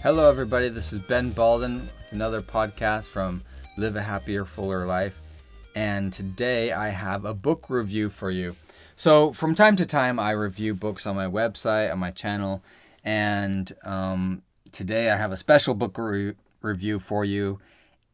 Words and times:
Hello, 0.00 0.30
everybody. 0.30 0.68
This 0.68 0.92
is 0.92 1.00
Ben 1.00 1.32
Balden, 1.32 1.88
another 2.12 2.40
podcast 2.40 3.08
from 3.08 3.42
Live 3.76 3.96
a 3.96 4.02
Happier, 4.02 4.44
Fuller 4.44 4.86
Life. 4.86 5.20
And 5.74 6.12
today 6.12 6.70
I 6.70 6.90
have 6.90 7.24
a 7.24 7.34
book 7.34 7.68
review 7.68 8.08
for 8.08 8.30
you. 8.30 8.54
So, 8.94 9.32
from 9.32 9.56
time 9.56 9.74
to 9.74 9.84
time, 9.84 10.20
I 10.20 10.30
review 10.30 10.76
books 10.76 11.04
on 11.04 11.16
my 11.16 11.26
website, 11.26 11.90
on 11.90 11.98
my 11.98 12.12
channel. 12.12 12.62
And 13.02 13.72
um, 13.82 14.42
today 14.70 15.10
I 15.10 15.16
have 15.16 15.32
a 15.32 15.36
special 15.36 15.74
book 15.74 15.98
re- 15.98 16.34
review 16.62 17.00
for 17.00 17.24
you. 17.24 17.58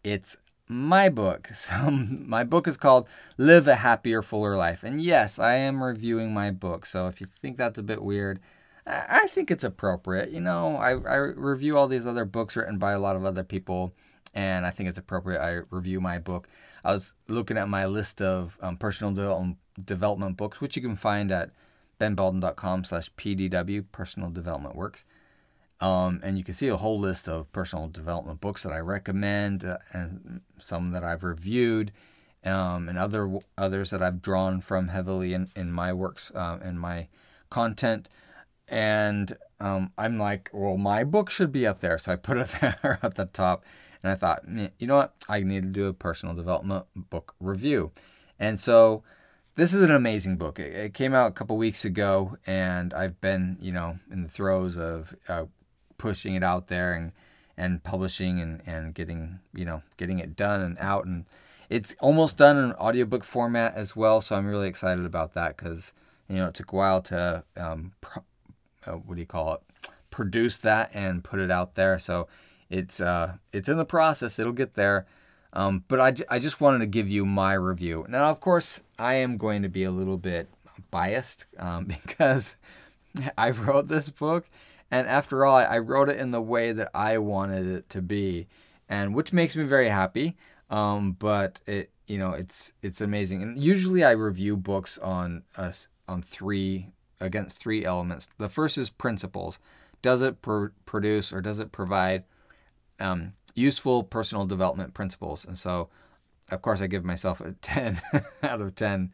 It's 0.03 0.39
my 0.67 1.11
book. 1.11 1.51
So, 1.55 1.91
my 1.91 2.45
book 2.45 2.67
is 2.67 2.79
called 2.79 3.11
Live 3.37 3.69
a 3.69 3.75
Happier, 3.75 4.23
Fuller 4.23 4.57
Life. 4.57 4.85
And 4.85 5.03
yes, 5.03 5.39
I 5.39 5.57
am 5.57 5.85
reviewing 5.85 6.33
my 6.33 6.51
book. 6.51 6.87
So, 6.87 7.09
if 7.09 7.21
you 7.21 7.27
think 7.43 7.59
that's 7.59 7.79
a 7.79 7.83
bit 7.83 8.03
weird, 8.03 8.41
I 8.87 9.27
think 9.29 9.51
it's 9.51 9.65
appropriate. 9.65 10.31
You 10.31 10.41
know, 10.41 10.77
I, 10.77 10.91
I 10.91 11.17
review 11.17 11.79
all 11.79 11.89
these 11.89 12.07
other 12.07 12.25
books 12.25 12.55
written 12.55 12.79
by 12.79 12.93
a 12.93 12.99
lot 12.99 13.17
of 13.17 13.25
other 13.25 13.45
people, 13.45 13.95
and 14.35 14.67
I 14.67 14.71
think 14.71 14.89
it's 14.89 14.99
appropriate 14.99 15.41
I 15.41 15.61
review 15.71 16.01
my 16.01 16.19
book. 16.19 16.49
I 16.85 16.93
was 16.93 17.15
looking 17.27 17.57
at 17.57 17.69
my 17.69 17.87
list 17.87 18.21
of 18.21 18.59
um, 18.61 18.77
personal 18.77 19.13
development, 19.13 19.59
development 19.83 20.37
books, 20.37 20.61
which 20.61 20.77
you 20.77 20.83
can 20.83 20.97
find 20.97 21.33
at 21.33 21.51
benbalden.com 21.99 22.85
slash 22.85 23.11
pdw, 23.15 23.85
personal 23.91 24.31
development 24.31 24.77
works. 24.77 25.05
Um, 25.81 26.21
and 26.23 26.39
you 26.39 26.45
can 26.45 26.55
see 26.55 26.69
a 26.69 26.77
whole 26.77 26.99
list 26.99 27.29
of 27.29 27.51
personal 27.53 27.89
development 27.89 28.41
books 28.41 28.63
that 28.63 28.73
I 28.73 28.79
recommend 28.79 29.65
uh, 29.65 29.79
and 29.93 30.41
some 30.59 30.93
that 30.93 31.05
I've 31.05 31.25
reviewed 31.25 31.93
um, 32.45 32.89
and 32.89 32.99
other 32.99 33.39
others 33.59 33.91
that 33.91 34.03
I've 34.03 34.23
drawn 34.23 34.61
from 34.61 34.89
heavily 34.89 35.35
in, 35.35 35.49
in 35.57 35.73
my 35.73 35.93
works 35.93 36.31
uh, 36.35 36.59
and 36.63 36.79
my 36.79 37.09
content 37.51 38.09
and 38.69 39.37
um, 39.61 39.93
I'm 39.97 40.19
like, 40.19 40.51
well, 40.53 40.77
my 40.77 41.05
book 41.05 41.31
should 41.31 41.53
be 41.53 41.67
up 41.67 41.81
there, 41.81 41.99
so 41.99 42.13
I 42.13 42.17
put 42.17 42.39
it 42.39 42.49
there 42.61 42.99
at 43.03 43.15
the 43.15 43.27
top. 43.27 43.65
And 44.03 44.13
I 44.13 44.17
thought, 44.17 44.43
you 44.79 44.87
know 44.87 44.97
what, 44.97 45.15
I 45.29 45.41
need 45.41 45.63
to 45.63 45.69
do 45.69 45.87
a 45.87 45.95
personal 45.95 46.35
development 46.35 46.85
book 46.95 47.35
review. 47.41 47.91
And 48.39 48.61
so 48.61 49.03
this 49.55 49.73
is 49.73 49.83
an 49.83 49.91
amazing 49.91 50.37
book. 50.37 50.59
It, 50.59 50.75
it 50.75 50.95
came 50.95 51.15
out 51.15 51.29
a 51.29 51.33
couple 51.33 51.57
weeks 51.57 51.85
ago, 51.85 52.37
and 52.47 52.93
I've 52.93 53.21
been, 53.21 53.57
you 53.61 53.73
know, 53.73 53.99
in 54.11 54.23
the 54.23 54.29
throes 54.29 54.77
of 54.77 55.15
uh, 55.29 55.47
pushing 55.97 56.35
it 56.35 56.43
out 56.43 56.69
there 56.69 56.93
and 56.93 57.13
and 57.57 57.83
publishing 57.85 58.41
and, 58.41 58.63
and 58.67 58.95
getting 58.95 59.39
you 59.55 59.65
know 59.65 59.83
getting 59.97 60.19
it 60.19 60.37
done 60.37 60.61
and 60.61 60.77
out 60.79 61.05
and 61.05 61.25
it's 61.71 61.95
almost 62.01 62.37
done 62.37 62.57
in 62.57 62.73
audiobook 62.73 63.25
format 63.25 63.75
as 63.77 63.95
well 63.95 64.21
so 64.21 64.35
i'm 64.35 64.47
really 64.47 64.69
excited 64.69 65.05
about 65.05 65.35
that 65.35 65.57
because 65.57 65.93
you 66.29 66.37
know 66.37 66.49
it 66.49 66.55
took 66.55 66.73
a 66.73 66.77
while 66.77 67.01
to 67.01 67.45
um, 67.57 67.93
uh, 68.87 68.93
what 68.93 69.15
do 69.15 69.21
you 69.21 69.27
call 69.27 69.55
it 69.55 69.61
produce 70.15 70.57
that 70.59 70.91
and 70.95 71.25
put 71.25 71.41
it 71.41 71.51
out 71.51 71.75
there. 71.75 71.99
So 71.99 72.29
it's 72.71 73.01
uh 73.01 73.35
it's 73.53 73.69
in 73.69 73.79
the 73.79 73.85
process. 73.85 74.39
It'll 74.39 74.53
get 74.53 74.75
there. 74.75 75.07
Um, 75.53 75.83
but 75.89 76.01
I, 76.01 76.37
I 76.37 76.39
just 76.39 76.61
wanted 76.61 76.79
to 76.79 76.87
give 76.87 77.09
you 77.09 77.27
my 77.27 77.55
review. 77.55 78.07
Now 78.09 78.31
of 78.31 78.39
course 78.39 78.81
i 78.97 79.15
am 79.15 79.37
going 79.37 79.63
to 79.63 79.69
be 79.69 79.83
a 79.83 79.91
little 79.91 80.17
bit 80.17 80.49
biased 80.93 81.47
um, 81.59 81.85
because 82.07 82.57
i 83.37 83.51
wrote 83.51 83.89
this 83.89 84.09
book. 84.09 84.49
And 84.89 85.09
after 85.09 85.45
all 85.45 85.57
I 85.57 85.79
wrote 85.79 86.09
it 86.09 86.19
in 86.19 86.31
the 86.31 86.43
way 86.43 86.71
that 86.71 86.91
i 86.95 87.19
wanted 87.19 87.67
it 87.67 87.91
to 87.91 88.01
be 88.01 88.47
and 88.89 89.17
which 89.17 89.33
makes 89.33 89.57
me 89.57 89.65
very 89.65 89.89
happy. 89.89 90.37
Um, 90.71 91.17
but 91.19 91.61
it 91.67 91.91
you 92.07 92.19
know 92.19 92.35
it's 92.35 92.73
it's 92.83 93.01
amazing. 93.01 93.43
And 93.43 93.59
usually 93.59 94.05
i 94.05 94.13
review 94.13 94.57
books 94.57 94.97
on 94.99 95.43
us 95.57 95.89
on 96.07 96.23
three 96.23 96.94
against 97.21 97.59
three 97.59 97.85
elements. 97.85 98.29
The 98.39 98.49
first 98.49 98.79
is 98.79 98.91
principles. 98.91 99.59
Does 100.03 100.23
it 100.23 100.43
pr- 100.43 100.67
produce 100.85 101.33
or 101.33 101.41
does 101.41 101.59
it 101.59 101.73
provide 101.73 102.25
um, 103.01 103.33
useful 103.55 104.03
personal 104.03 104.47
development 104.47 104.95
principles? 104.95 105.45
And 105.45 105.59
so, 105.59 105.89
of 106.51 106.63
course, 106.63 106.81
I 106.81 106.87
give 106.87 107.05
myself 107.05 107.41
a 107.41 107.53
10 107.63 108.01
out 108.43 108.61
of 108.61 108.75
10. 108.75 109.13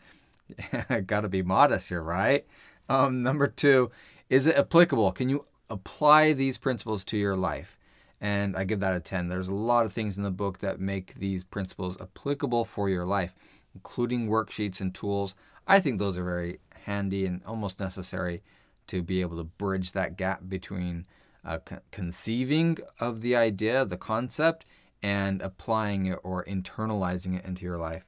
Got 1.07 1.21
to 1.21 1.29
be 1.29 1.43
modest 1.43 1.89
here, 1.89 2.03
right? 2.03 2.47
Um, 2.89 3.23
number 3.23 3.47
two, 3.47 3.91
is 4.29 4.47
it 4.47 4.57
applicable? 4.57 5.13
Can 5.13 5.29
you 5.29 5.45
apply 5.69 6.33
these 6.33 6.59
principles 6.59 7.05
to 7.05 7.17
your 7.17 7.37
life? 7.37 7.79
And 8.21 8.57
I 8.57 8.65
give 8.65 8.81
that 8.81 8.97
a 8.97 9.01
10. 9.01 9.29
There's 9.29 9.49
a 9.49 9.55
lot 9.55 9.87
of 9.87 9.93
things 9.93 10.19
in 10.19 10.25
the 10.25 10.31
book 10.31 10.59
that 10.59 10.81
make 10.81 11.15
these 11.15 11.45
principles 11.45 11.97
applicable 12.01 12.65
for 12.65 12.89
your 12.89 13.07
life, 13.07 13.35
including 13.75 14.29
worksheets 14.29 14.81
and 14.81 14.95
tools. 14.95 15.35
I 15.67 15.81
think 15.81 15.99
those 15.99 16.19
are 16.19 16.25
very 16.25 16.59
handy 16.85 17.27
and 17.27 17.43
almost 17.47 17.81
necessary 17.81 18.43
to 18.87 19.03
be 19.03 19.21
able 19.21 19.37
to 19.37 19.45
bridge 19.45 19.93
that 19.93 20.17
gap 20.17 20.43
between 20.49 21.07
uh, 21.45 21.59
conceiving 21.91 22.79
of 22.99 23.23
the 23.23 23.37
idea, 23.37 23.85
the 23.85 23.97
concept, 23.97 24.65
and 25.03 25.41
applying 25.41 26.07
it 26.07 26.19
or 26.23 26.45
internalizing 26.45 27.39
it 27.39 27.45
into 27.45 27.65
your 27.65 27.79
life. 27.79 28.05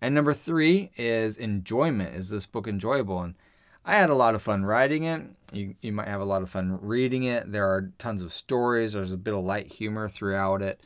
And 0.00 0.14
number 0.14 0.34
three 0.34 0.90
is 0.96 1.36
enjoyment. 1.36 2.16
Is 2.16 2.30
this 2.30 2.46
book 2.46 2.66
enjoyable? 2.66 3.20
And 3.20 3.34
I 3.84 3.96
had 3.96 4.10
a 4.10 4.14
lot 4.14 4.34
of 4.34 4.42
fun 4.42 4.64
writing 4.64 5.04
it. 5.04 5.22
You, 5.52 5.74
you 5.80 5.92
might 5.92 6.08
have 6.08 6.20
a 6.20 6.24
lot 6.24 6.42
of 6.42 6.50
fun 6.50 6.78
reading 6.80 7.24
it. 7.24 7.52
There 7.52 7.68
are 7.68 7.92
tons 7.98 8.22
of 8.22 8.32
stories. 8.32 8.94
There's 8.94 9.12
a 9.12 9.16
bit 9.16 9.34
of 9.34 9.44
light 9.44 9.66
humor 9.66 10.08
throughout 10.08 10.62
it. 10.62 10.80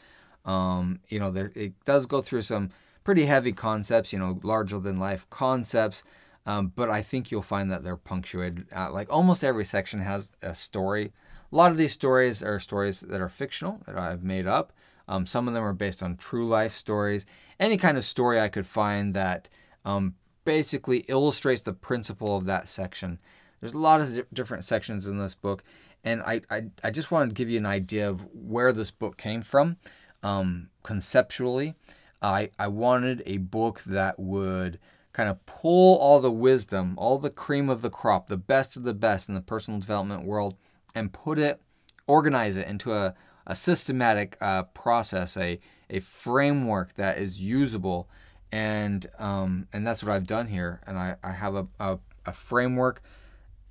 Um, 0.44 1.00
you 1.08 1.18
know, 1.18 1.30
there 1.30 1.50
it 1.54 1.72
does 1.84 2.06
go 2.06 2.20
through 2.20 2.42
some 2.42 2.70
pretty 3.04 3.26
heavy 3.26 3.53
concepts. 3.53 4.12
You 4.12 4.18
know, 4.18 4.38
larger 4.42 4.78
than 4.78 4.98
life 4.98 5.26
concepts 5.30 6.03
um, 6.47 6.73
but 6.75 6.89
I 6.89 7.03
think 7.03 7.31
you'll 7.31 7.43
find 7.43 7.71
that 7.71 7.83
they're 7.83 7.97
punctuated. 7.97 8.67
Uh, 8.75 8.91
like 8.93 9.12
almost 9.12 9.45
every 9.45 9.65
section 9.65 10.01
has 10.01 10.31
a 10.41 10.55
story. 10.55 11.12
A 11.53 11.57
lot 11.57 11.73
of 11.73 11.77
these 11.77 11.93
stories 11.93 12.43
are 12.43 12.61
stories 12.61 13.01
that 13.01 13.21
are 13.21 13.29
fictional 13.29 13.81
that 13.87 13.99
I've 13.99 14.23
made 14.23 14.47
up. 14.47 14.73
Um, 15.09 15.27
some 15.27 15.47
of 15.47 15.55
them 15.55 15.65
are 15.65 15.73
based 15.73 16.03
on 16.03 16.17
true 16.17 16.49
life 16.49 16.75
stories. 16.75 17.27
Any 17.61 17.77
kind 17.77 17.97
of 17.97 18.05
story 18.05 18.41
I 18.41 18.49
could 18.49 18.67
find 18.67 19.15
that 19.15 19.49
um, 19.84 20.15
basically 20.45 20.99
illustrates 21.09 21.62
the 21.62 21.73
principle 21.73 22.37
of 22.37 22.45
that 22.47 22.69
section. 22.69 23.21
There's 23.61 23.73
a 23.73 23.78
lot 23.78 24.01
of 24.01 24.33
different 24.33 24.65
sections 24.65 25.07
in 25.07 25.19
this 25.19 25.34
book, 25.34 25.63
and 26.05 26.23
I, 26.23 26.41
I, 26.51 26.65
I 26.84 26.91
just 26.91 27.11
wanted 27.11 27.31
to 27.31 27.34
give 27.34 27.51
you 27.51 27.59
an 27.59 27.67
idea 27.67 28.09
of 28.09 28.25
where 28.34 28.73
this 28.73 28.91
book 28.91 29.17
came 29.17 29.43
from 29.43 29.77
um, 30.23 30.69
conceptually. 30.83 31.75
I, 32.21 32.51
I 32.59 32.69
wanted 32.69 33.23
a 33.27 33.39
book 33.39 33.83
that 33.87 34.19
would 34.19 34.78
kind 35.16 35.31
of 35.31 35.47
pull 35.47 35.97
all 35.97 36.21
the 36.21 36.31
wisdom, 36.31 36.94
all 36.99 37.19
the 37.19 37.31
cream 37.31 37.71
of 37.71 37.81
the 37.81 37.88
crop, 37.88 38.28
the 38.28 38.37
best 38.37 38.77
of 38.77 38.82
the 38.82 38.93
best 38.93 39.31
in 39.31 39.34
the 39.34 39.41
personal 39.41 39.81
development 39.81 40.27
world, 40.27 40.56
and 40.94 41.10
put 41.10 41.38
it, 41.38 41.59
organize 42.06 42.54
it 42.54 42.69
into 42.69 42.93
a, 42.93 43.15
a 43.47 43.56
systematic 43.56 44.37
uh, 44.43 44.65
process, 44.65 45.34
a, 45.38 45.59
a 45.88 46.00
framework 46.00 46.97
that 46.97 47.16
is 47.16 47.41
usable. 47.41 48.10
And, 48.53 49.06
um, 49.19 49.69
and 49.72 49.87
that's 49.87 50.03
what 50.03 50.12
I've 50.12 50.27
done 50.27 50.49
here. 50.49 50.82
And 50.87 50.99
I, 50.99 51.16
I 51.25 51.33
have 51.33 51.54
a, 51.54 51.66
a, 51.81 51.98
a 52.27 52.33
framework, 52.33 53.00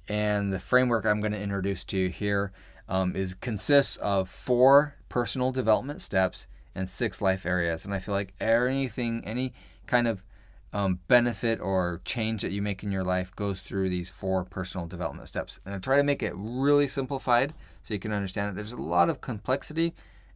and 0.10 0.52
the 0.52 0.58
framework 0.58 1.06
I'm 1.06 1.20
going 1.20 1.32
to 1.32 1.40
introduce 1.40 1.84
to 1.86 1.98
you 2.00 2.10
here 2.10 2.54
um, 2.90 3.16
is 3.16 3.36
consists 3.36 3.98
of 3.98 4.30
four 4.30 4.96
personal 5.10 5.52
development 5.52 6.02
steps 6.02 6.48
and 6.74 6.90
six 6.90 7.22
life 7.22 7.46
areas. 7.46 7.86
And 7.86 7.94
I 7.94 8.00
feel 8.00 8.16
like 8.16 8.34
anything, 8.40 9.22
any 9.26 9.54
kind 9.86 10.08
of 10.08 10.24
um, 10.76 11.00
benefit 11.08 11.62
or 11.62 12.02
change 12.04 12.42
that 12.42 12.52
you 12.52 12.62
make 12.62 12.84
in 12.84 12.92
your 12.92 13.06
life 13.06 13.34
goes 13.34 13.62
through 13.62 13.88
these 13.88 14.10
four 14.10 14.44
personal 14.44 14.86
development 14.86 15.30
steps. 15.30 15.62
And 15.66 15.74
I 15.74 15.78
try 15.78 15.96
to 15.96 16.04
make 16.04 16.22
it 16.22 16.34
really 16.36 16.86
simplified 16.86 17.54
so 17.82 17.94
you 17.94 18.00
can 18.00 18.12
understand 18.12 18.50
it. 18.50 18.56
There's 18.56 18.74
a 18.74 18.82
lot 18.82 19.10
of 19.10 19.22
complexity, 19.22 19.94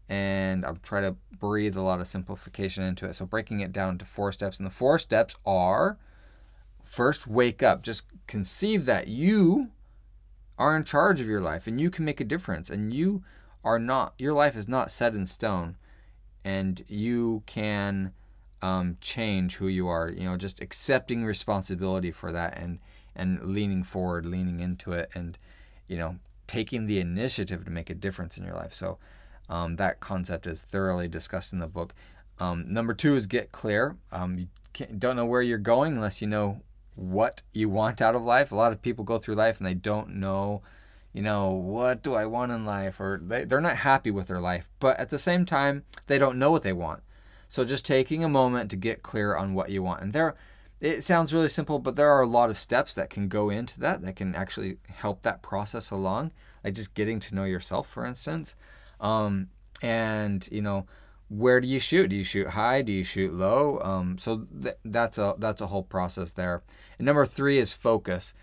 and 0.08 0.66
I'll 0.66 0.78
try 0.78 1.02
to 1.02 1.18
breathe 1.38 1.76
a 1.76 1.82
lot 1.82 2.00
of 2.00 2.08
simplification 2.08 2.86
into 2.86 3.06
it. 3.06 3.16
So 3.16 3.26
breaking 3.26 3.60
it 3.60 3.74
down 3.74 3.98
to 3.98 4.06
four 4.06 4.32
steps. 4.32 4.60
And 4.60 4.66
the 4.66 4.72
four 4.72 4.98
steps 4.98 5.36
are 5.46 5.98
first, 6.86 7.28
wake 7.28 7.62
up. 7.62 7.84
Just 7.84 8.06
conceive 8.26 8.86
that 8.86 9.10
you 9.10 9.72
are 10.58 10.74
in 10.74 10.86
charge 10.86 11.20
of 11.20 11.28
your 11.28 11.42
life 11.42 11.68
and 11.68 11.82
you 11.82 11.90
can 11.90 12.06
make 12.06 12.22
a 12.22 12.26
difference. 12.26 12.70
And 12.70 12.94
you 12.94 13.26
are 13.62 13.78
not, 13.78 14.14
your 14.18 14.32
life 14.32 14.56
is 14.56 14.70
not 14.70 14.90
set 14.90 15.14
in 15.14 15.26
stone. 15.26 15.76
And 16.46 16.85
you 16.88 17.44
can 17.46 18.14
um, 18.61 18.97
change 19.02 19.58
who 19.58 19.67
you 19.67 19.88
are. 19.88 20.09
You 20.09 20.26
know, 20.26 20.38
just 20.38 20.61
accepting 20.61 21.26
responsibility 21.26 22.11
for 22.11 22.32
that 22.32 22.58
and 22.58 22.79
and 23.16 23.41
leaning 23.44 23.84
forward, 23.84 24.26
leaning 24.26 24.59
into 24.59 24.91
it, 24.91 25.09
and 25.14 25.38
you 25.88 25.97
know, 25.97 26.20
taking 26.47 26.85
the 26.85 27.00
initiative 27.00 27.66
to 27.66 27.72
make 27.72 27.90
a 27.90 27.96
difference 27.96 28.38
in 28.38 28.46
your 28.46 28.56
life. 28.56 28.73
So 28.73 28.97
um, 29.50 29.76
that 29.78 30.00
concept 30.00 30.47
is 30.47 30.61
thoroughly 30.61 31.08
discussed 31.08 31.52
in 31.53 31.59
the 31.59 31.67
book. 31.67 31.94
Um, 32.40 32.66
number 32.72 32.94
two 32.94 33.16
is 33.16 33.28
get 33.28 33.52
clear. 33.52 33.97
Um, 34.11 34.38
you 34.38 34.47
don't 34.97 35.16
know 35.16 35.26
where 35.26 35.41
you're 35.41 35.58
going 35.58 35.94
unless 35.94 36.22
you 36.22 36.28
know 36.28 36.61
what 36.96 37.41
you 37.53 37.70
want 37.70 38.02
out 38.02 38.16
of 38.16 38.22
life. 38.22 38.52
A 38.52 38.56
lot 38.56 38.72
of 38.72 38.82
people 38.82 39.03
go 39.03 39.17
through 39.17 39.35
life 39.35 39.58
and 39.58 39.67
they 39.67 39.73
don't 39.73 40.16
know, 40.16 40.61
you 41.14 41.22
know, 41.22 41.50
what 41.50 42.03
do 42.03 42.14
I 42.14 42.26
want 42.26 42.52
in 42.52 42.66
life, 42.66 43.00
or 43.00 43.20
they, 43.22 43.46
they're 43.46 43.61
not 43.61 43.78
happy 43.78 44.11
with 44.11 44.28
their 44.28 44.40
life. 44.40 44.70
But 44.79 45.00
at 45.00 45.09
the 45.09 45.20
same 45.20 45.46
time, 45.46 45.84
they 46.08 46.17
don't 46.17 46.40
know 46.40 46.52
what 46.52 46.64
they 46.64 46.73
want. 46.73 47.02
So 47.49 47.66
just 47.66 47.85
taking 47.85 48.23
a 48.23 48.29
moment 48.29 48.72
to 48.72 48.78
get 48.78 49.03
clear 49.03 49.35
on 49.35 49.53
what 49.53 49.69
you 49.69 49.84
want. 49.84 50.01
And 50.01 50.13
there 50.13 50.35
it 50.81 51.03
sounds 51.03 51.34
really 51.34 51.49
simple, 51.49 51.79
but 51.79 51.97
there 51.97 52.09
are 52.09 52.22
a 52.22 52.28
lot 52.28 52.49
of 52.49 52.57
steps 52.57 52.93
that 52.93 53.09
can 53.09 53.28
go 53.28 53.49
into 53.49 53.79
that 53.81 54.01
that 54.01 54.16
can 54.16 54.34
actually 54.34 54.78
help 54.87 55.23
that 55.23 55.41
process 55.41 55.91
along. 55.91 56.31
Like 56.63 56.73
just 56.73 56.93
getting 56.93 57.19
to 57.22 57.35
know 57.35 57.43
yourself, 57.43 57.90
for 57.90 58.05
instance. 58.05 58.55
Um, 59.01 59.49
and 59.81 60.47
you 60.51 60.61
know, 60.61 60.85
where 61.28 61.59
do 61.59 61.67
you 61.67 61.79
shoot? 61.79 62.07
Do 62.07 62.16
you 62.16 62.23
shoot 62.23 62.49
high? 62.49 62.81
Do 62.81 62.93
you 62.93 63.03
shoot 63.03 63.34
low? 63.34 63.79
Um, 63.81 64.17
so 64.17 64.47
th- 64.61 64.78
that's 64.85 65.17
a 65.17 65.35
that's 65.37 65.61
a 65.61 65.67
whole 65.67 65.84
process 65.84 66.31
there. 66.31 66.63
And 66.97 67.05
number 67.05 67.25
three 67.25 67.59
is 67.59 67.73
focus. 67.73 68.34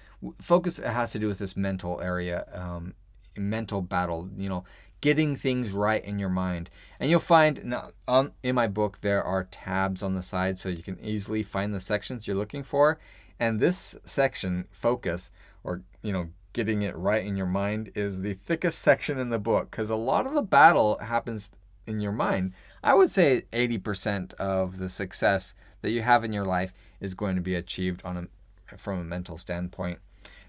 Focus 0.40 0.78
has 0.78 1.12
to 1.12 1.18
do 1.18 1.28
with 1.28 1.38
this 1.38 1.56
mental 1.56 2.00
area, 2.02 2.46
um, 2.52 2.94
mental 3.36 3.80
battle. 3.80 4.28
You 4.36 4.50
know, 4.50 4.64
getting 5.06 5.36
things 5.36 5.70
right 5.70 6.04
in 6.04 6.18
your 6.18 6.28
mind. 6.28 6.68
And 6.98 7.08
you'll 7.08 7.20
find 7.20 7.76
um, 8.08 8.32
in 8.42 8.56
my 8.56 8.66
book 8.66 9.02
there 9.02 9.22
are 9.22 9.44
tabs 9.44 10.02
on 10.02 10.14
the 10.14 10.22
side 10.22 10.58
so 10.58 10.68
you 10.68 10.82
can 10.82 10.98
easily 10.98 11.44
find 11.44 11.72
the 11.72 11.78
sections 11.78 12.26
you're 12.26 12.34
looking 12.34 12.64
for. 12.64 12.98
And 13.38 13.60
this 13.60 13.94
section, 14.04 14.64
focus, 14.72 15.30
or 15.62 15.82
you 16.02 16.12
know, 16.12 16.30
getting 16.52 16.82
it 16.82 16.96
right 16.96 17.24
in 17.24 17.36
your 17.36 17.46
mind, 17.46 17.92
is 17.94 18.22
the 18.22 18.34
thickest 18.34 18.80
section 18.80 19.16
in 19.16 19.30
the 19.30 19.38
book 19.38 19.70
because 19.70 19.90
a 19.90 19.94
lot 19.94 20.26
of 20.26 20.34
the 20.34 20.42
battle 20.42 20.98
happens 20.98 21.52
in 21.86 22.00
your 22.00 22.10
mind. 22.10 22.52
I 22.82 22.94
would 22.94 23.12
say 23.12 23.44
80% 23.52 24.34
of 24.34 24.78
the 24.78 24.88
success 24.88 25.54
that 25.82 25.92
you 25.92 26.02
have 26.02 26.24
in 26.24 26.32
your 26.32 26.44
life 26.44 26.72
is 26.98 27.14
going 27.14 27.36
to 27.36 27.42
be 27.42 27.54
achieved 27.54 28.02
on 28.04 28.28
a, 28.72 28.76
from 28.76 28.98
a 28.98 29.04
mental 29.04 29.38
standpoint. 29.38 30.00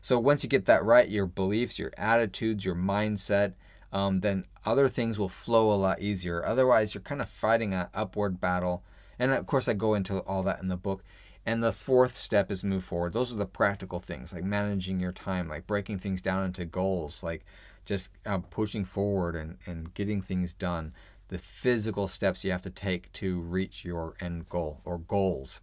So 0.02 0.18
once 0.18 0.42
you 0.42 0.50
get 0.50 0.66
that 0.66 0.84
right, 0.84 1.08
your 1.08 1.28
beliefs, 1.28 1.78
your 1.78 1.92
attitudes, 1.96 2.66
your 2.66 2.74
mindset, 2.74 3.54
um, 3.92 4.20
then 4.22 4.46
other 4.66 4.88
things 4.88 5.18
will 5.18 5.30
flow 5.30 5.72
a 5.72 5.76
lot 5.76 6.02
easier. 6.02 6.46
Otherwise, 6.46 6.94
you're 6.94 7.02
kind 7.02 7.22
of 7.22 7.30
fighting 7.30 7.74
an 7.74 7.88
upward 7.94 8.40
battle. 8.40 8.84
And 9.18 9.32
of 9.32 9.46
course, 9.46 9.68
I 9.68 9.74
go 9.74 9.94
into 9.94 10.20
all 10.20 10.44
that 10.44 10.62
in 10.62 10.68
the 10.68 10.78
book. 10.78 11.04
And 11.46 11.64
the 11.64 11.72
fourth 11.72 12.18
step 12.18 12.52
is 12.52 12.64
move 12.66 12.84
forward. 12.84 13.14
Those 13.14 13.32
are 13.32 13.38
the 13.38 13.46
practical 13.46 14.00
things, 14.00 14.34
like 14.34 14.44
managing 14.44 15.00
your 15.00 15.14
time, 15.14 15.48
like 15.48 15.66
breaking 15.66 16.00
things 16.00 16.22
down 16.22 16.44
into 16.44 16.66
goals, 16.66 17.24
like 17.24 17.46
just 17.86 18.10
uh, 18.26 18.40
pushing 18.40 18.84
forward 18.84 19.34
and, 19.34 19.58
and 19.66 19.94
getting 19.94 20.22
things 20.22 20.52
done 20.52 20.92
the 21.30 21.38
physical 21.38 22.08
steps 22.08 22.44
you 22.44 22.52
have 22.52 22.62
to 22.62 22.70
take 22.70 23.12
to 23.14 23.40
reach 23.42 23.84
your 23.84 24.16
end 24.20 24.48
goal 24.50 24.82
or 24.86 24.98
goals. 24.98 25.60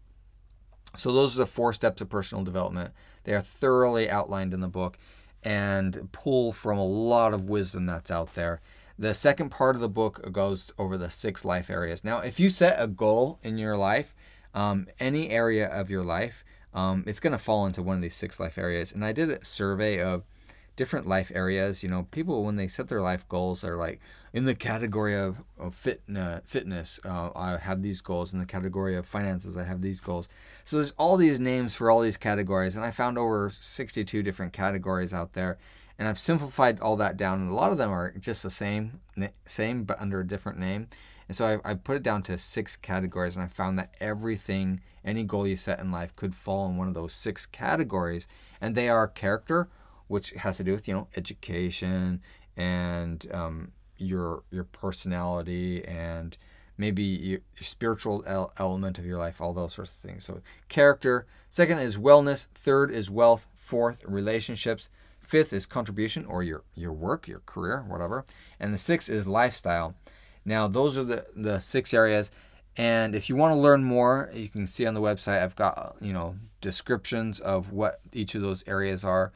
So, 0.96 1.10
those 1.10 1.34
are 1.34 1.40
the 1.40 1.46
four 1.46 1.72
steps 1.72 2.00
of 2.00 2.08
personal 2.08 2.44
development. 2.44 2.92
They 3.24 3.34
are 3.34 3.40
thoroughly 3.40 4.08
outlined 4.08 4.54
in 4.54 4.60
the 4.60 4.68
book 4.68 4.98
and 5.44 6.08
pull 6.12 6.52
from 6.52 6.78
a 6.78 6.84
lot 6.84 7.34
of 7.34 7.44
wisdom 7.44 7.86
that's 7.86 8.10
out 8.10 8.34
there. 8.34 8.60
The 8.98 9.14
second 9.14 9.50
part 9.50 9.74
of 9.74 9.80
the 9.80 9.88
book 9.88 10.32
goes 10.32 10.72
over 10.78 10.96
the 10.96 11.10
six 11.10 11.44
life 11.44 11.68
areas. 11.68 12.04
Now, 12.04 12.20
if 12.20 12.40
you 12.40 12.48
set 12.48 12.76
a 12.80 12.86
goal 12.86 13.38
in 13.42 13.58
your 13.58 13.76
life, 13.76 14.14
um, 14.54 14.86
any 15.00 15.30
area 15.30 15.66
of 15.66 15.90
your 15.90 16.04
life, 16.04 16.44
um, 16.72 17.04
it's 17.06 17.20
going 17.20 17.32
to 17.32 17.38
fall 17.38 17.66
into 17.66 17.82
one 17.82 17.96
of 17.96 18.02
these 18.02 18.16
six 18.16 18.38
life 18.40 18.56
areas. 18.56 18.92
And 18.92 19.04
I 19.04 19.12
did 19.12 19.30
a 19.30 19.44
survey 19.44 20.00
of 20.00 20.24
different 20.76 21.06
life 21.06 21.30
areas. 21.34 21.82
You 21.82 21.88
know, 21.88 22.06
people 22.10 22.44
when 22.44 22.56
they 22.56 22.68
set 22.68 22.88
their 22.88 23.02
life 23.02 23.28
goals, 23.28 23.60
they're 23.60 23.76
like 23.76 24.00
in 24.32 24.44
the 24.44 24.54
category 24.54 25.14
of, 25.14 25.36
of 25.58 25.74
fit, 25.74 26.02
uh, 26.14 26.40
fitness. 26.44 26.98
Uh, 27.04 27.30
I 27.34 27.58
have 27.58 27.82
these 27.82 28.00
goals. 28.00 28.32
In 28.32 28.38
the 28.38 28.46
category 28.46 28.96
of 28.96 29.06
finances, 29.06 29.56
I 29.56 29.64
have 29.64 29.82
these 29.82 30.00
goals. 30.00 30.28
So 30.64 30.76
there's 30.76 30.92
all 30.98 31.16
these 31.16 31.38
names 31.38 31.74
for 31.74 31.90
all 31.90 32.00
these 32.00 32.16
categories, 32.16 32.76
and 32.76 32.84
I 32.84 32.90
found 32.90 33.18
over 33.18 33.50
62 33.50 34.22
different 34.22 34.52
categories 34.52 35.14
out 35.14 35.34
there. 35.34 35.58
And 35.96 36.08
I've 36.08 36.18
simplified 36.18 36.80
all 36.80 36.96
that 36.96 37.16
down, 37.16 37.40
and 37.40 37.50
a 37.50 37.54
lot 37.54 37.70
of 37.70 37.78
them 37.78 37.90
are 37.90 38.12
just 38.18 38.42
the 38.42 38.50
same, 38.50 39.00
same 39.46 39.84
but 39.84 40.00
under 40.00 40.20
a 40.20 40.26
different 40.26 40.58
name. 40.58 40.88
And 41.28 41.36
so 41.36 41.60
I, 41.64 41.70
I 41.70 41.74
put 41.74 41.96
it 41.96 42.02
down 42.02 42.22
to 42.24 42.36
six 42.36 42.76
categories, 42.76 43.36
and 43.36 43.44
I 43.44 43.48
found 43.48 43.78
that 43.78 43.94
everything, 44.00 44.80
any 45.04 45.22
goal 45.22 45.46
you 45.46 45.56
set 45.56 45.78
in 45.78 45.92
life, 45.92 46.14
could 46.16 46.34
fall 46.34 46.68
in 46.68 46.76
one 46.76 46.88
of 46.88 46.94
those 46.94 47.12
six 47.12 47.46
categories, 47.46 48.26
and 48.60 48.74
they 48.74 48.88
are 48.88 49.06
character, 49.06 49.68
which 50.08 50.30
has 50.30 50.56
to 50.58 50.64
do 50.64 50.72
with 50.72 50.88
you 50.88 50.94
know 50.94 51.08
education 51.16 52.20
and 52.56 53.26
um, 53.32 53.72
your 53.96 54.42
your 54.50 54.64
personality 54.64 55.84
and 55.84 56.36
maybe 56.76 57.02
your, 57.02 57.40
spiritual 57.60 58.24
element 58.58 58.98
of 58.98 59.06
your 59.06 59.18
life, 59.18 59.40
all 59.40 59.52
those 59.52 59.74
sorts 59.74 59.92
of 59.92 59.98
things. 59.98 60.24
So 60.24 60.40
character. 60.68 61.26
Second 61.48 61.78
is 61.78 61.96
wellness. 61.96 62.48
Third 62.54 62.90
is 62.90 63.10
wealth. 63.10 63.46
Fourth, 63.56 64.02
relationships. 64.04 64.88
Fifth 65.20 65.52
is 65.52 65.66
contribution 65.66 66.26
or 66.26 66.42
your 66.42 66.64
your 66.74 66.92
work, 66.92 67.26
your 67.26 67.40
career, 67.46 67.84
whatever. 67.88 68.24
And 68.60 68.74
the 68.74 68.78
sixth 68.78 69.08
is 69.08 69.26
lifestyle. 69.26 69.94
Now 70.44 70.68
those 70.68 70.98
are 70.98 71.04
the 71.04 71.26
the 71.34 71.60
six 71.60 71.94
areas. 71.94 72.30
And 72.76 73.14
if 73.14 73.28
you 73.28 73.36
want 73.36 73.52
to 73.52 73.58
learn 73.58 73.84
more, 73.84 74.30
you 74.34 74.48
can 74.48 74.66
see 74.66 74.84
on 74.84 74.94
the 74.94 75.00
website. 75.00 75.42
I've 75.42 75.56
got 75.56 75.96
you 76.00 76.12
know 76.12 76.36
descriptions 76.60 77.40
of 77.40 77.72
what 77.72 78.00
each 78.12 78.34
of 78.34 78.42
those 78.42 78.64
areas 78.66 79.04
are 79.04 79.32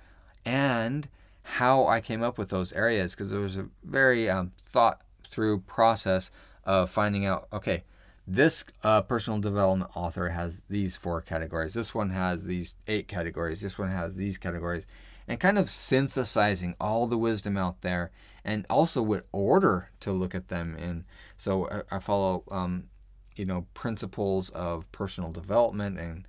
and 0.49 1.11
how 1.43 1.87
I 1.87 2.01
came 2.01 2.23
up 2.23 2.39
with 2.39 2.49
those 2.49 2.73
areas 2.73 3.15
because 3.15 3.33
it 3.33 3.39
was 3.39 3.59
a 3.59 3.67
very 3.85 4.31
um, 4.31 4.53
thought 4.59 5.03
through 5.31 5.61
process 5.61 6.31
of 6.65 6.89
finding 6.89 7.27
out 7.27 7.49
okay, 7.53 7.85
this 8.27 8.65
uh, 8.83 9.03
personal 9.03 9.41
development 9.41 9.91
author 9.95 10.31
has 10.31 10.63
these 10.71 10.97
four 10.97 11.21
categories, 11.21 11.75
this 11.75 11.95
one 11.95 12.11
has 12.11 12.45
these 12.45 12.77
eight 12.87 13.09
categories, 13.09 13.61
this 13.61 13.79
one 13.79 13.91
has 13.91 14.17
these 14.17 14.39
categories, 14.39 14.87
and 15.27 15.39
kind 15.39 15.59
of 15.59 15.69
synthesizing 15.69 16.75
all 16.81 17.07
the 17.07 17.19
wisdom 17.19 17.59
out 17.59 17.83
there 17.83 18.11
and 18.43 18.65
also 18.71 19.03
what 19.03 19.27
order 19.33 19.91
to 20.01 20.13
look 20.13 20.35
at 20.35 20.49
them 20.49 20.75
in. 20.77 21.05
So 21.37 21.69
I, 21.91 21.97
I 21.97 21.99
follow. 21.99 22.45
Um, 22.51 22.85
you 23.37 23.45
know 23.45 23.67
principles 23.73 24.51
of 24.51 24.91
personal 24.91 25.31
development 25.31 25.97
and 25.97 26.27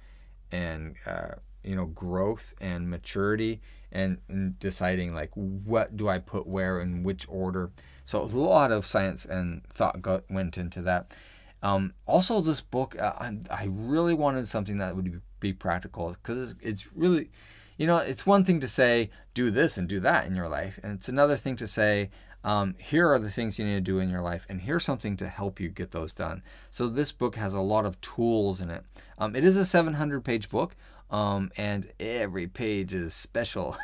and 0.51 0.95
uh, 1.07 1.35
you 1.63 1.75
know 1.75 1.87
growth 1.87 2.53
and 2.61 2.89
maturity 2.89 3.61
and, 3.91 4.19
and 4.27 4.59
deciding 4.59 5.13
like 5.13 5.31
what 5.33 5.97
do 5.97 6.07
I 6.07 6.19
put 6.19 6.47
where 6.47 6.79
in 6.79 7.03
which 7.03 7.25
order. 7.29 7.71
So 8.05 8.21
a 8.21 8.23
lot 8.23 8.71
of 8.71 8.85
science 8.85 9.25
and 9.25 9.65
thought 9.67 10.01
got, 10.01 10.23
went 10.29 10.57
into 10.57 10.81
that. 10.83 11.13
Um, 11.61 11.93
also, 12.05 12.39
this 12.39 12.61
book, 12.61 12.97
uh, 12.99 13.13
I, 13.17 13.37
I, 13.51 13.67
really 13.69 14.13
wanted 14.13 14.47
something 14.47 14.77
that 14.77 14.95
would 14.95 15.21
be 15.41 15.51
practical 15.51 16.11
because 16.11 16.51
it's, 16.51 16.55
it's 16.61 16.93
really, 16.95 17.31
you 17.77 17.85
know, 17.85 17.97
it's 17.97 18.25
one 18.25 18.45
thing 18.45 18.61
to 18.61 18.67
say 18.67 19.09
do 19.33 19.51
this 19.51 19.77
and 19.77 19.85
do 19.87 19.99
that 19.99 20.25
in 20.25 20.37
your 20.37 20.47
life, 20.47 20.79
and 20.81 20.93
it's 20.93 21.09
another 21.09 21.35
thing 21.35 21.57
to 21.57 21.67
say 21.67 22.11
um, 22.43 22.75
here 22.77 23.11
are 23.11 23.19
the 23.19 23.29
things 23.29 23.59
you 23.59 23.65
need 23.65 23.75
to 23.75 23.81
do 23.81 23.99
in 23.99 24.09
your 24.09 24.21
life, 24.21 24.45
and 24.49 24.61
here's 24.61 24.85
something 24.85 25.17
to 25.17 25.27
help 25.27 25.59
you 25.59 25.67
get 25.69 25.91
those 25.91 26.13
done. 26.13 26.41
So 26.71 26.87
this 26.87 27.11
book 27.11 27.35
has 27.35 27.53
a 27.53 27.59
lot 27.59 27.85
of 27.85 27.99
tools 27.99 28.61
in 28.61 28.69
it. 28.69 28.85
Um, 29.17 29.35
it 29.35 29.43
is 29.43 29.57
a 29.57 29.65
700 29.65 30.23
page 30.23 30.49
book. 30.49 30.75
Um, 31.09 31.51
and 31.57 31.91
every 31.99 32.47
page 32.47 32.93
is 32.93 33.15
special. 33.15 33.75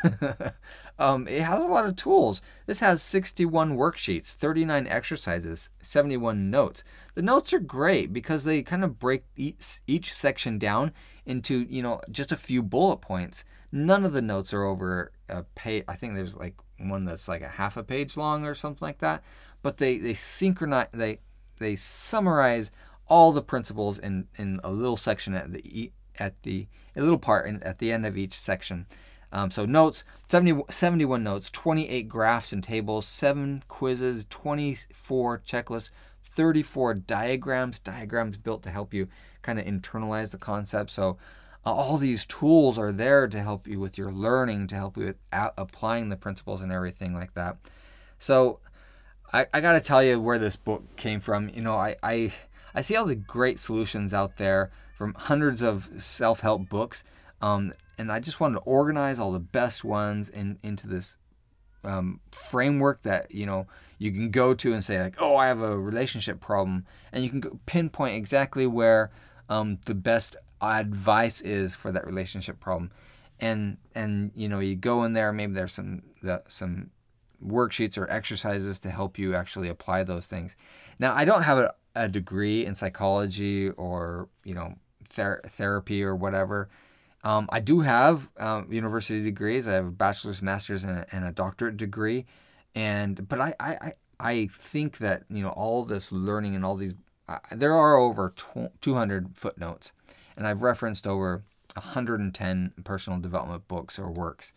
um, 1.00 1.27
it 1.27 1.42
has 1.42 1.63
a 1.63 1.68
lot 1.68 1.88
of 1.88 1.95
tools. 1.95 2.39
This 2.68 2.81
has 2.81 3.01
61 3.01 3.75
worksheets, 3.75 4.33
39 4.33 4.86
exercises, 4.88 5.72
71 5.81 6.51
notes. 6.51 6.83
The 7.16 7.23
notes 7.23 7.52
are 7.52 7.59
great 7.59 8.14
because 8.14 8.44
they 8.44 8.61
kind 8.61 8.83
of 8.83 9.00
break 9.00 9.23
each, 9.35 9.80
each 9.88 10.14
section 10.14 10.59
down 10.59 10.94
into, 11.26 11.66
you 11.68 11.81
know, 11.81 12.00
just 12.11 12.31
a 12.31 12.38
few 12.38 12.61
bullet 12.61 12.97
points. 12.97 13.44
None 13.71 14.06
of 14.06 14.14
the 14.14 14.21
notes 14.21 14.54
are 14.54 14.64
over 14.64 15.11
a 15.28 15.44
page. 15.56 15.83
I 15.88 15.95
think 15.95 16.14
there's 16.14 16.35
like 16.35 16.56
one 16.78 17.06
that's 17.06 17.28
like 17.28 17.42
a 17.42 17.50
half 17.50 17.76
a 17.76 17.83
page 17.83 18.18
long 18.18 18.45
or 18.45 18.54
something 18.54 18.85
like 18.85 19.00
that. 19.00 19.23
But 19.64 19.78
they, 19.78 19.97
they 19.97 20.14
synchronize, 20.14 20.90
they, 20.94 21.21
they 21.57 21.76
summarize 21.76 22.69
all 23.07 23.31
the 23.31 23.42
principles 23.42 23.97
in, 23.97 24.28
in 24.38 24.59
a 24.64 24.69
little 24.69 24.97
section 24.97 25.33
at 25.33 25.52
the 25.52 25.92
at 26.19 26.42
the 26.44 26.68
a 26.95 27.02
little 27.02 27.18
part 27.18 27.48
in, 27.48 27.62
at 27.64 27.80
the 27.80 27.92
end 27.92 28.06
of 28.06 28.18
each 28.18 28.40
section. 28.40 28.86
Um, 29.31 29.52
so 29.52 29.66
notes, 29.66 30.04
70, 30.30 30.64
71 30.69 31.24
notes, 31.24 31.50
28 31.50 32.07
graphs 32.07 32.54
and 32.54 32.64
tables, 32.64 33.06
7 33.06 33.64
quizzes, 33.68 34.26
24 34.30 35.40
checklists, 35.40 35.92
34 36.24 36.94
diagrams, 36.94 37.80
diagrams 37.80 38.38
built 38.38 38.64
to 38.64 38.69
help 38.69 38.94
you 38.94 39.07
kind 39.42 39.60
of 39.60 39.66
internalize 39.66 40.31
the 40.31 40.38
concept. 40.38 40.92
So 40.92 41.18
uh, 41.66 41.74
all 41.74 41.98
these 41.98 42.26
tools 42.26 42.78
are 42.78 42.92
there 42.92 43.28
to 43.28 43.42
help 43.42 43.68
you 43.68 43.80
with 43.80 43.98
your 43.98 44.12
learning, 44.12 44.68
to 44.68 44.76
help 44.76 44.98
you 44.98 45.06
with 45.07 45.18
a- 45.34 45.52
applying 45.57 46.10
the 46.10 46.16
principles 46.16 46.62
and 46.62 46.72
everything 46.72 47.14
like 47.14 47.34
that. 47.34 47.57
So 48.19 48.60
I, 49.34 49.48
I 49.54 49.62
got 49.62 49.74
to 49.74 49.81
tell 49.81 50.04
you 50.04 50.22
where 50.22 50.40
this 50.40 50.56
book 50.56 50.95
came 50.95 51.19
from. 51.19 51.50
You 51.50 51.62
know, 51.62 51.76
I, 51.76 51.95
I, 52.04 52.31
I 52.74 52.81
see 52.81 52.95
all 52.95 53.06
the 53.06 53.16
great 53.16 53.60
solutions 53.60 54.14
out 54.14 54.38
there 54.38 54.72
from 54.95 55.14
hundreds 55.16 55.61
of 55.61 55.90
self 55.97 56.40
help 56.40 56.69
books. 56.69 57.04
Um, 57.42 57.73
and 57.97 58.11
I 58.11 58.19
just 58.19 58.40
wanted 58.40 58.56
to 58.56 58.61
organize 58.61 59.19
all 59.19 59.31
the 59.31 59.40
best 59.40 59.83
ones 59.83 60.30
in, 60.30 60.57
into 60.64 60.87
this 60.87 61.18
um, 61.83 62.19
framework 62.31 63.04
that 63.04 63.31
you 63.31 63.45
know 63.45 63.68
you 63.99 64.11
can 64.11 64.31
go 64.31 64.54
to 64.54 64.73
and 64.73 64.83
say 64.83 65.02
like, 65.02 65.16
oh, 65.19 65.35
I 65.35 65.47
have 65.47 65.61
a 65.61 65.78
relationship 65.78 66.40
problem, 66.40 66.85
and 67.11 67.23
you 67.23 67.30
can 67.30 67.42
pinpoint 67.66 68.16
exactly 68.16 68.66
where 68.68 69.11
um, 69.49 69.80
the 69.85 69.95
best 69.95 70.35
advice 70.61 71.42
is 71.42 71.75
for 71.75 71.92
that 71.92 72.06
relationship 72.06 72.59
problem, 72.59 72.92
and 73.40 73.78
and 73.94 74.31
you 74.35 74.49
know 74.49 74.59
you 74.59 74.75
go 74.75 75.04
in 75.04 75.14
there. 75.14 75.31
Maybe 75.31 75.54
there's 75.54 75.73
some 75.73 76.02
the, 76.21 76.44
some 76.47 76.92
worksheets 77.45 77.97
or 77.97 78.09
exercises 78.09 78.80
to 78.80 78.90
help 78.90 79.18
you 79.18 79.35
actually 79.35 79.69
apply 79.69 80.04
those 80.04 80.28
things. 80.28 80.56
Now, 80.99 81.14
I 81.14 81.25
don't 81.25 81.44
have 81.44 81.57
a, 81.57 81.73
a 81.95 82.07
degree 82.07 82.66
in 82.66 82.75
psychology 82.75 83.69
or 83.69 84.30
you 84.44 84.56
know 84.56 84.75
ther- 85.07 85.42
therapy 85.47 86.04
or 86.04 86.16
whatever. 86.16 86.69
Um, 87.24 87.50
I 87.52 87.59
do 87.59 87.81
have 87.81 88.30
um, 88.38 88.71
university 88.71 89.24
degrees. 89.24 89.68
I 89.68 89.74
have 89.74 89.88
a 89.88 89.92
bachelor's, 89.92 90.42
master's, 90.42 90.83
and 90.83 91.00
a, 91.00 91.06
and 91.12 91.26
a 91.26 91.31
doctorate 91.31 91.78
degree. 91.78 92.26
And 92.76 93.28
but 93.28 93.42
I, 93.42 93.56
I, 93.59 93.94
I 94.19 94.50
think 94.59 95.00
that 95.00 95.24
you 95.30 95.42
know 95.42 95.50
all 95.50 95.85
this 95.85 96.12
learning 96.12 96.56
and 96.56 96.64
all 96.64 96.76
these 96.76 96.94
uh, 97.28 97.40
there 97.52 97.74
are 97.74 97.97
over 97.97 98.31
200 98.81 99.35
footnotes, 99.35 99.92
and 100.38 100.45
I've 100.45 100.62
referenced 100.62 101.07
over 101.07 101.44
110 101.74 102.74
personal 102.83 103.19
development 103.19 103.68
books 103.68 103.97
or 103.97 104.12
works, 104.12 104.54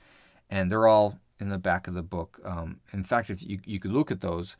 and 0.50 0.71
they're 0.71 0.87
all 0.87 1.19
in 1.40 1.49
the 1.49 1.59
back 1.59 1.88
of 1.88 1.95
the 1.95 2.02
book. 2.02 2.40
Um, 2.45 2.81
in 2.93 3.05
fact, 3.05 3.31
if 3.31 3.43
you 3.43 3.61
you 3.64 3.81
could 3.81 3.93
look 3.93 4.11
at 4.11 4.21
those 4.21 4.57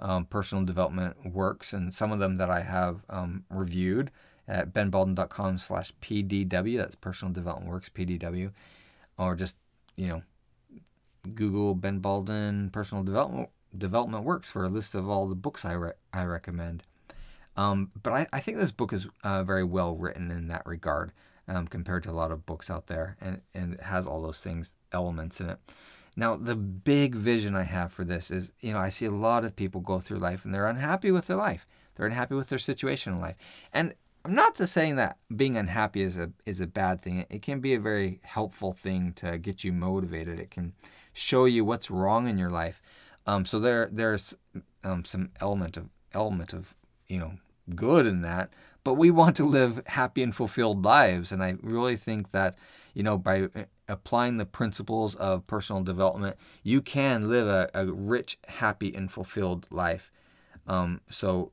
um, 0.00 0.24
personal 0.24 0.64
development 0.64 1.30
works 1.30 1.72
and 1.72 1.92
some 1.92 2.10
of 2.10 2.18
them 2.18 2.36
that 2.38 2.50
I 2.50 2.62
have 2.62 3.02
um, 3.10 3.44
reviewed 3.50 4.10
at 4.50 4.74
benbalden.com 4.74 5.58
slash 5.58 5.92
PDW. 6.02 6.76
That's 6.76 6.96
personal 6.96 7.32
development 7.32 7.70
works, 7.70 7.88
PDW. 7.88 8.52
Or 9.16 9.36
just, 9.36 9.56
you 9.96 10.08
know, 10.08 10.22
Google 11.34 11.74
Ben 11.74 12.00
Balden 12.00 12.72
personal 12.72 13.04
development 13.04 13.50
development 13.76 14.24
works 14.24 14.50
for 14.50 14.64
a 14.64 14.68
list 14.68 14.94
of 14.94 15.08
all 15.08 15.28
the 15.28 15.34
books 15.34 15.64
I, 15.64 15.72
re- 15.72 15.92
I 16.12 16.24
recommend. 16.24 16.82
Um, 17.56 17.90
but 18.02 18.12
I, 18.12 18.26
I 18.32 18.40
think 18.40 18.58
this 18.58 18.72
book 18.72 18.92
is 18.92 19.06
uh, 19.22 19.44
very 19.44 19.64
well 19.64 19.94
written 19.94 20.30
in 20.30 20.48
that 20.48 20.66
regard 20.66 21.12
um, 21.46 21.66
compared 21.66 22.02
to 22.04 22.10
a 22.10 22.12
lot 22.12 22.32
of 22.32 22.46
books 22.46 22.70
out 22.70 22.86
there, 22.86 23.16
and, 23.20 23.42
and 23.54 23.74
it 23.74 23.82
has 23.82 24.06
all 24.06 24.22
those 24.22 24.40
things, 24.40 24.72
elements 24.92 25.40
in 25.40 25.50
it. 25.50 25.58
Now, 26.16 26.36
the 26.36 26.56
big 26.56 27.14
vision 27.14 27.54
I 27.54 27.62
have 27.62 27.92
for 27.92 28.04
this 28.04 28.30
is, 28.30 28.52
you 28.60 28.72
know, 28.72 28.78
I 28.78 28.88
see 28.88 29.06
a 29.06 29.12
lot 29.12 29.44
of 29.44 29.56
people 29.56 29.80
go 29.80 30.00
through 30.00 30.18
life 30.18 30.44
and 30.44 30.52
they're 30.52 30.66
unhappy 30.66 31.10
with 31.10 31.26
their 31.26 31.36
life. 31.36 31.66
They're 31.94 32.06
unhappy 32.06 32.34
with 32.34 32.48
their 32.48 32.58
situation 32.58 33.12
in 33.12 33.20
life. 33.20 33.36
And 33.72 33.94
I'm 34.24 34.34
not 34.34 34.54
just 34.54 34.72
saying 34.72 34.96
that 34.96 35.18
being 35.34 35.56
unhappy 35.56 36.02
is 36.02 36.16
a 36.16 36.32
is 36.44 36.60
a 36.60 36.66
bad 36.66 37.00
thing. 37.00 37.24
It 37.30 37.42
can 37.42 37.60
be 37.60 37.74
a 37.74 37.80
very 37.80 38.20
helpful 38.22 38.72
thing 38.72 39.12
to 39.14 39.38
get 39.38 39.64
you 39.64 39.72
motivated. 39.72 40.38
It 40.38 40.50
can 40.50 40.74
show 41.12 41.46
you 41.46 41.64
what's 41.64 41.90
wrong 41.90 42.28
in 42.28 42.36
your 42.36 42.50
life. 42.50 42.82
Um, 43.26 43.44
so 43.44 43.58
there 43.58 43.88
there's 43.90 44.34
um, 44.84 45.04
some 45.04 45.30
element 45.40 45.76
of 45.76 45.88
element 46.12 46.52
of 46.52 46.74
you 47.08 47.18
know 47.18 47.34
good 47.74 48.06
in 48.06 48.22
that. 48.22 48.50
But 48.82 48.94
we 48.94 49.10
want 49.10 49.36
to 49.36 49.44
live 49.44 49.82
happy 49.86 50.22
and 50.22 50.34
fulfilled 50.34 50.84
lives, 50.84 51.32
and 51.32 51.42
I 51.42 51.56
really 51.62 51.96
think 51.96 52.30
that 52.30 52.56
you 52.94 53.02
know 53.02 53.16
by 53.18 53.42
uh, 53.42 53.64
applying 53.88 54.36
the 54.36 54.46
principles 54.46 55.14
of 55.16 55.46
personal 55.46 55.82
development, 55.82 56.36
you 56.62 56.80
can 56.80 57.28
live 57.28 57.46
a, 57.46 57.68
a 57.74 57.86
rich, 57.86 58.38
happy, 58.46 58.94
and 58.94 59.10
fulfilled 59.10 59.66
life. 59.70 60.10
Um, 60.66 61.00
so, 61.10 61.52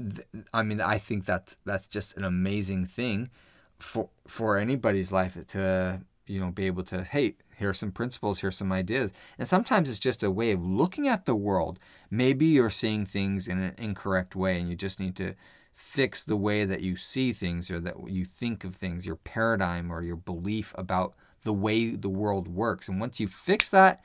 th- 0.00 0.26
I 0.52 0.62
mean, 0.62 0.80
I 0.80 0.98
think 0.98 1.24
that's 1.24 1.56
that's 1.64 1.86
just 1.86 2.16
an 2.16 2.24
amazing 2.24 2.86
thing 2.86 3.30
for 3.78 4.08
for 4.26 4.58
anybody's 4.58 5.12
life 5.12 5.36
to 5.48 6.00
you 6.26 6.40
know 6.40 6.50
be 6.50 6.66
able 6.66 6.84
to 6.84 7.02
hey 7.04 7.34
here 7.56 7.70
are 7.70 7.74
some 7.74 7.92
principles 7.92 8.40
here's 8.40 8.56
some 8.56 8.72
ideas. 8.72 9.12
And 9.38 9.46
sometimes 9.46 9.88
it's 9.88 9.98
just 9.98 10.22
a 10.22 10.30
way 10.30 10.52
of 10.52 10.64
looking 10.64 11.08
at 11.08 11.26
the 11.26 11.34
world. 11.34 11.78
Maybe 12.10 12.46
you're 12.46 12.70
seeing 12.70 13.04
things 13.04 13.46
in 13.46 13.60
an 13.60 13.74
incorrect 13.76 14.34
way 14.34 14.58
and 14.58 14.68
you 14.68 14.76
just 14.76 14.98
need 14.98 15.14
to 15.16 15.34
fix 15.74 16.22
the 16.22 16.36
way 16.36 16.64
that 16.64 16.80
you 16.80 16.96
see 16.96 17.32
things 17.32 17.70
or 17.70 17.80
that 17.80 17.96
you 18.08 18.24
think 18.24 18.64
of 18.64 18.74
things 18.74 19.06
your 19.06 19.16
paradigm 19.16 19.90
or 19.90 20.02
your 20.02 20.16
belief 20.16 20.74
about 20.76 21.14
the 21.42 21.52
way 21.52 21.90
the 21.90 22.08
world 22.08 22.48
works. 22.48 22.88
And 22.88 23.00
once 23.00 23.20
you 23.20 23.28
fix 23.28 23.68
that 23.70 24.00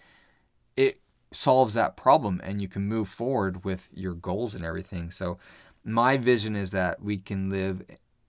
it 0.76 1.00
solves 1.36 1.74
that 1.74 1.98
problem 1.98 2.42
and 2.44 2.62
you 2.62 2.68
can 2.68 2.88
move 2.88 3.08
forward 3.08 3.64
with 3.64 3.90
your 3.94 4.14
goals 4.14 4.56
and 4.56 4.64
everything 4.64 5.12
so 5.12 5.38
my 5.84 6.18
vision 6.18 6.56
is 6.56 6.72
that 6.72 7.02
we 7.02 7.18
can 7.18 7.50
live 7.50 7.84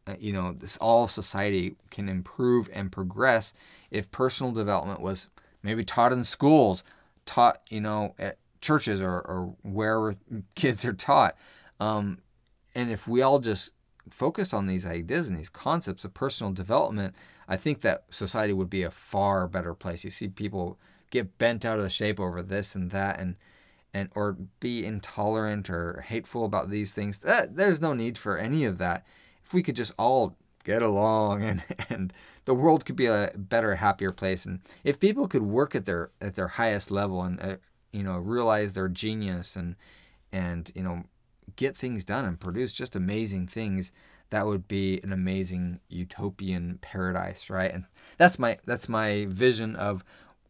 uh, 0.06 0.14
you 0.20 0.32
know, 0.32 0.52
this 0.52 0.76
all 0.76 1.08
society 1.08 1.74
can 1.90 2.08
improve 2.08 2.70
and 2.72 2.92
progress 2.92 3.52
if 3.90 4.10
personal 4.12 4.52
development 4.52 5.00
was 5.00 5.28
maybe 5.62 5.84
taught 5.84 6.12
in 6.12 6.22
schools, 6.22 6.84
taught, 7.24 7.60
you 7.68 7.80
know, 7.80 8.14
at 8.18 8.38
churches 8.60 9.00
or, 9.00 9.20
or 9.20 9.54
wherever 9.62 10.14
kids 10.54 10.84
are 10.84 10.92
taught. 10.92 11.36
Um, 11.80 12.18
and 12.74 12.90
if 12.90 13.08
we 13.08 13.20
all 13.20 13.40
just 13.40 13.72
focus 14.10 14.54
on 14.54 14.66
these 14.66 14.86
ideas 14.86 15.26
and 15.26 15.36
these 15.36 15.48
concepts 15.48 16.04
of 16.04 16.14
personal 16.14 16.52
development, 16.52 17.14
I 17.48 17.56
think 17.56 17.80
that 17.80 18.04
society 18.10 18.52
would 18.52 18.70
be 18.70 18.84
a 18.84 18.90
far 18.92 19.48
better 19.48 19.74
place. 19.74 20.04
You 20.04 20.10
see 20.10 20.28
people 20.28 20.78
get 21.10 21.38
bent 21.38 21.64
out 21.64 21.78
of 21.78 21.84
the 21.84 21.90
shape 21.90 22.20
over 22.20 22.42
this 22.42 22.74
and 22.74 22.90
that 22.90 23.18
and 23.18 23.36
and 23.94 24.10
or 24.14 24.36
be 24.60 24.84
intolerant 24.84 25.70
or 25.70 26.04
hateful 26.08 26.44
about 26.44 26.70
these 26.70 26.92
things. 26.92 27.18
That 27.18 27.56
there's 27.56 27.80
no 27.80 27.94
need 27.94 28.18
for 28.18 28.36
any 28.36 28.64
of 28.64 28.78
that 28.78 29.06
if 29.46 29.54
we 29.54 29.62
could 29.62 29.76
just 29.76 29.92
all 29.96 30.36
get 30.64 30.82
along 30.82 31.42
and, 31.44 31.62
and 31.88 32.12
the 32.44 32.54
world 32.54 32.84
could 32.84 32.96
be 32.96 33.06
a 33.06 33.30
better 33.36 33.76
happier 33.76 34.12
place 34.12 34.44
and 34.44 34.60
if 34.84 34.98
people 34.98 35.28
could 35.28 35.42
work 35.42 35.74
at 35.74 35.86
their 35.86 36.10
at 36.20 36.34
their 36.34 36.48
highest 36.48 36.90
level 36.90 37.22
and 37.22 37.40
uh, 37.40 37.56
you 37.92 38.02
know 38.02 38.18
realize 38.18 38.72
their 38.72 38.88
genius 38.88 39.54
and 39.54 39.76
and 40.32 40.72
you 40.74 40.82
know 40.82 41.04
get 41.54 41.76
things 41.76 42.04
done 42.04 42.24
and 42.24 42.40
produce 42.40 42.72
just 42.72 42.96
amazing 42.96 43.46
things 43.46 43.92
that 44.30 44.44
would 44.44 44.66
be 44.66 45.00
an 45.04 45.12
amazing 45.12 45.78
utopian 45.88 46.78
paradise 46.82 47.48
right 47.48 47.72
and 47.72 47.84
that's 48.18 48.36
my 48.36 48.58
that's 48.66 48.88
my 48.88 49.24
vision 49.28 49.76
of 49.76 50.04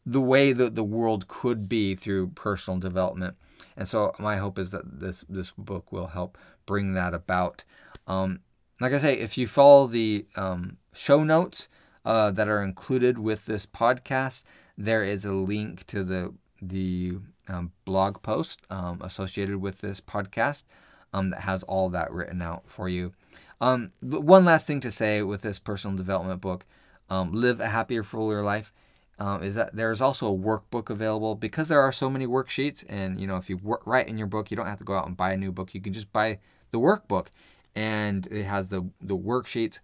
the 0.06 0.20
way 0.20 0.52
that 0.52 0.76
the 0.76 0.84
world 0.84 1.26
could 1.28 1.68
be 1.68 1.94
through 1.94 2.28
personal 2.28 2.78
development 2.78 3.36
and 3.76 3.88
so 3.88 4.14
my 4.18 4.36
hope 4.36 4.58
is 4.58 4.70
that 4.70 5.00
this 5.00 5.24
this 5.28 5.50
book 5.58 5.90
will 5.92 6.08
help 6.08 6.38
bring 6.64 6.94
that 6.94 7.12
about 7.12 7.64
um, 8.06 8.40
like 8.80 8.92
I 8.92 8.98
say, 8.98 9.14
if 9.14 9.38
you 9.38 9.46
follow 9.46 9.86
the 9.86 10.26
um, 10.36 10.76
show 10.92 11.24
notes 11.24 11.68
uh, 12.04 12.30
that 12.32 12.48
are 12.48 12.62
included 12.62 13.18
with 13.18 13.46
this 13.46 13.66
podcast, 13.66 14.42
there 14.76 15.02
is 15.02 15.24
a 15.24 15.32
link 15.32 15.86
to 15.86 16.04
the 16.04 16.34
the 16.60 17.18
um, 17.48 17.72
blog 17.84 18.22
post 18.22 18.60
um, 18.70 19.00
associated 19.02 19.56
with 19.56 19.80
this 19.80 20.00
podcast 20.00 20.64
um, 21.12 21.30
that 21.30 21.40
has 21.40 21.62
all 21.64 21.88
that 21.90 22.10
written 22.10 22.42
out 22.42 22.64
for 22.66 22.88
you. 22.88 23.12
Um, 23.60 23.92
one 24.00 24.44
last 24.44 24.66
thing 24.66 24.80
to 24.80 24.90
say 24.90 25.22
with 25.22 25.42
this 25.42 25.58
personal 25.58 25.96
development 25.96 26.40
book, 26.40 26.66
"Live 27.10 27.60
a 27.60 27.68
Happier, 27.68 28.02
Fuller 28.02 28.42
Life." 28.42 28.72
Is 29.18 29.54
that 29.54 29.74
there's 29.74 30.00
also 30.00 30.32
a 30.32 30.36
workbook 30.36 30.90
available 30.90 31.34
because 31.34 31.68
there 31.68 31.80
are 31.80 31.92
so 31.92 32.10
many 32.10 32.26
worksheets 32.26 32.84
and 32.88 33.20
you 33.20 33.26
know 33.26 33.36
if 33.36 33.48
you 33.48 33.56
work, 33.56 33.86
write 33.86 34.08
in 34.08 34.18
your 34.18 34.26
book 34.26 34.50
you 34.50 34.56
don't 34.56 34.66
have 34.66 34.78
to 34.78 34.84
go 34.84 34.96
out 34.96 35.06
and 35.06 35.16
buy 35.16 35.32
a 35.32 35.36
new 35.36 35.50
book 35.50 35.74
you 35.74 35.80
can 35.80 35.92
just 35.92 36.12
buy 36.12 36.38
the 36.70 36.78
workbook 36.78 37.28
and 37.76 38.26
it 38.28 38.44
has 38.44 38.68
the 38.68 38.88
the 39.00 39.16
worksheets, 39.16 39.78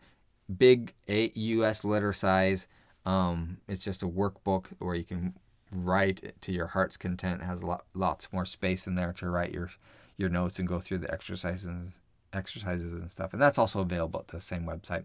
big 0.57 0.95
eight 1.07 1.37
U.S. 1.37 1.85
letter 1.85 2.13
size. 2.13 2.67
Um, 3.05 3.59
it's 3.69 3.85
just 3.85 4.03
a 4.03 4.09
workbook 4.09 4.69
where 4.79 4.95
you 4.95 5.05
can 5.05 5.35
write 5.71 6.35
to 6.41 6.53
your 6.53 6.69
heart's 6.69 6.97
content. 6.97 7.43
It 7.43 7.45
has 7.45 7.63
lot, 7.63 7.85
lots 7.95 8.33
more 8.33 8.45
space 8.47 8.87
in 8.87 8.95
there 8.95 9.13
to 9.15 9.29
write 9.29 9.53
your 9.53 9.71
your 10.17 10.31
notes 10.31 10.59
and 10.59 10.67
go 10.67 10.81
through 10.81 10.99
the 10.99 11.13
exercises 11.13 12.01
exercises 12.33 12.95
and 12.95 13.13
stuff. 13.13 13.35
And 13.35 13.43
that's 13.43 13.59
also 13.59 13.81
available 13.81 14.21
at 14.21 14.29
the 14.29 14.41
same 14.41 14.65
website. 14.65 15.05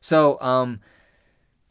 So 0.00 0.40
um, 0.40 0.80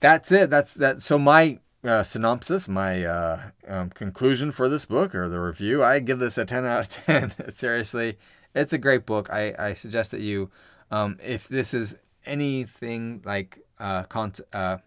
that's 0.01 0.29
it. 0.29 0.49
That's 0.49 0.73
that. 0.73 1.01
So 1.01 1.17
my 1.17 1.59
uh, 1.83 2.03
synopsis, 2.03 2.67
my 2.67 3.03
uh, 3.05 3.41
um, 3.67 3.89
conclusion 3.91 4.51
for 4.51 4.67
this 4.67 4.85
book 4.85 5.15
or 5.15 5.29
the 5.29 5.39
review, 5.39 5.83
I 5.83 5.99
give 5.99 6.19
this 6.19 6.37
a 6.37 6.45
10 6.45 6.65
out 6.65 6.81
of 6.81 7.05
10. 7.05 7.51
Seriously, 7.51 8.17
it's 8.53 8.73
a 8.73 8.77
great 8.77 9.05
book. 9.05 9.29
I, 9.31 9.53
I 9.57 9.73
suggest 9.73 10.11
that 10.11 10.21
you, 10.21 10.49
um, 10.91 11.17
if 11.23 11.47
this 11.47 11.73
is 11.73 11.95
anything 12.25 13.21
like 13.23 13.59
uh, 13.79 14.03
con- 14.03 14.33
uh, 14.51 14.77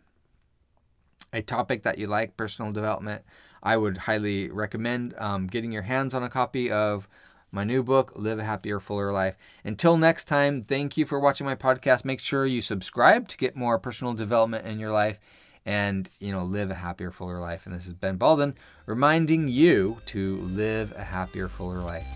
a 1.33 1.43
topic 1.43 1.83
that 1.83 1.99
you 1.99 2.07
like, 2.07 2.37
personal 2.37 2.73
development, 2.73 3.23
I 3.63 3.77
would 3.77 3.99
highly 3.99 4.51
recommend 4.51 5.15
um, 5.17 5.47
getting 5.47 5.73
your 5.73 5.83
hands 5.83 6.13
on 6.13 6.23
a 6.23 6.29
copy 6.29 6.71
of 6.71 7.09
my 7.51 7.65
new 7.65 7.83
book, 7.83 8.13
Live 8.17 8.39
a 8.39 8.45
Happier, 8.45 8.81
Fuller 8.81 9.11
Life. 9.11 9.37
Until 9.65 9.97
next 9.97 10.25
time, 10.25 10.63
thank 10.63 10.97
you 10.97 11.07
for 11.07 11.21
watching 11.21 11.47
my 11.47 11.55
podcast. 11.55 12.05
Make 12.05 12.21
sure 12.21 12.45
you 12.45 12.61
subscribe 12.61 13.29
to 13.29 13.37
get 13.37 13.57
more 13.57 13.79
personal 13.79 14.15
development 14.15 14.67
in 14.67 14.79
your 14.79 14.91
life 14.91 15.19
and 15.65 16.09
you 16.19 16.33
know 16.33 16.45
live 16.45 16.71
a 16.71 16.75
happier 16.75 17.11
fuller 17.11 17.41
life. 17.41 17.67
And 17.67 17.75
this 17.75 17.87
is 17.87 17.95
ben 17.95 18.19
balden 18.19 18.55
reminding 18.87 19.49
you 19.49 19.99
to 20.07 20.37
live 20.39 20.93
a 20.97 21.05
happier 21.05 21.49
fuller 21.49 21.81
life. 21.81 22.07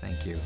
Thank 0.00 0.26
you 0.26 0.38